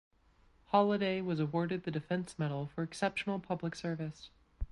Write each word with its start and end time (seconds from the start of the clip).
Holliday 0.69 1.21
was 1.21 1.39
awarded 1.39 1.83
the 1.83 1.91
Defense 1.91 2.39
Medal 2.39 2.65
for 2.73 2.81
Exceptional 2.81 3.39
Public 3.39 3.75
Service. 3.75 4.31